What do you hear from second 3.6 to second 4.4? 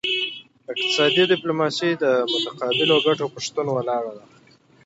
ولاړه ده